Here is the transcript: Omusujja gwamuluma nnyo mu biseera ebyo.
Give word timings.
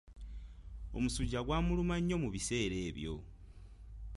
Omusujja 0.97 1.39
gwamuluma 1.45 1.95
nnyo 1.99 2.17
mu 2.23 2.29
biseera 2.33 2.77
ebyo. 2.87 3.15